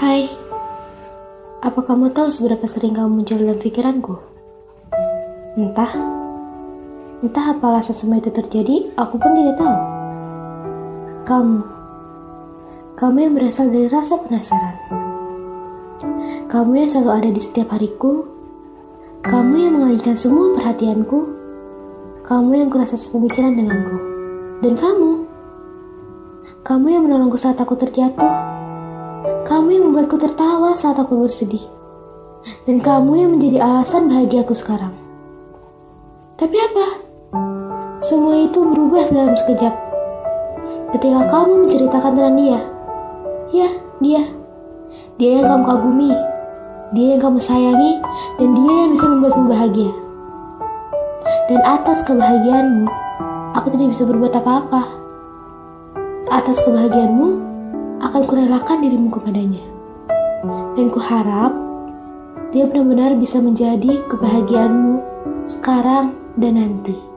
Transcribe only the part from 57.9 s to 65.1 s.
akan kurelakan dirimu kepadanya. Dan kuharap dia benar-benar bisa menjadi kebahagiaanmu